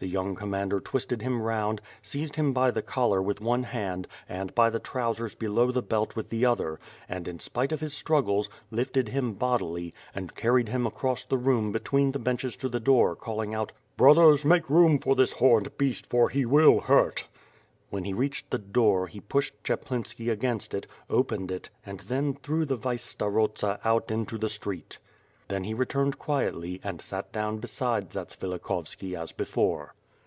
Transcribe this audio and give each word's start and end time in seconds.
The 0.00 0.08
young 0.08 0.34
commander 0.34 0.80
twisted 0.80 1.20
him 1.20 1.42
round, 1.42 1.82
seized 2.00 2.36
him 2.36 2.54
by 2.54 2.70
the 2.70 2.80
collar 2.80 3.20
with 3.20 3.42
one 3.42 3.64
hand, 3.64 4.08
and 4.26 4.54
by 4.54 4.70
the 4.70 4.78
trousers 4.78 5.34
below^ 5.34 5.74
the 5.74 5.82
belt 5.82 6.16
with 6.16 6.30
the 6.30 6.46
other, 6.46 6.80
an 7.06 7.24
J 7.24 7.32
in 7.32 7.38
spite 7.38 7.70
of 7.70 7.80
his 7.82 7.92
struggles, 7.92 8.48
lifted 8.70 9.10
him 9.10 9.34
bodily, 9.34 9.92
and 10.14 10.34
carried 10.34 10.70
him 10.70 10.86
across 10.86 11.22
the 11.24 11.36
room 11.36 11.70
between 11.70 12.12
the 12.12 12.18
benches 12.18 12.56
to 12.56 12.68
the 12.70 12.80
door, 12.80 13.14
calling 13.14 13.54
out: 13.54 13.72
"Brothers, 13.98 14.42
make 14.42 14.70
room 14.70 14.98
for 14.98 15.14
this 15.14 15.32
horned 15.32 15.76
beast, 15.76 16.06
for 16.06 16.30
he 16.30 16.46
will 16.46 16.80
hurt." 16.80 17.26
When 17.90 18.04
he 18.04 18.14
reached 18.14 18.50
the 18.50 18.58
door, 18.58 19.06
he 19.06 19.20
pushed 19.20 19.62
Chaplinski 19.62 20.30
against 20.32 20.72
it, 20.72 20.86
opened 21.10 21.50
it, 21.52 21.68
and 21.84 22.00
then 22.00 22.32
threw 22.36 22.64
the 22.64 22.76
vice 22.76 23.04
starosta 23.04 23.78
out 23.84 24.10
into 24.10 24.38
the 24.38 24.48
street. 24.48 24.98
Then 25.48 25.64
he 25.64 25.74
returned 25.74 26.16
quietly 26.20 26.80
and 26.84 27.02
sat 27.02 27.32
down 27.32 27.58
beside 27.58 28.12
Zatsvilik 28.12 28.60
hovski 28.62 29.16
as 29.16 29.32
before. 29.32 29.94